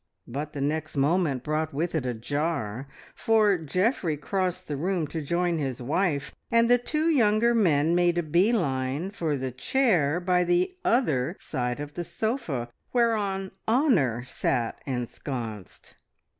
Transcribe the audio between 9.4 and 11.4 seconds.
chair by the other